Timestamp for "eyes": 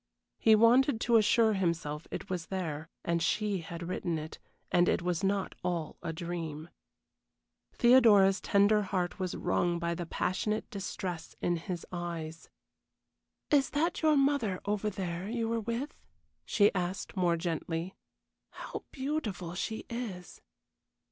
11.91-12.49